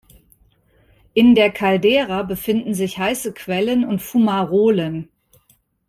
In 1.13 1.35
der 1.35 1.51
Caldera 1.51 2.23
befinden 2.23 2.73
sich 2.73 2.97
heiße 2.97 3.33
Quellen 3.35 3.85
und 3.85 4.01
Fumarolen. 4.01 5.09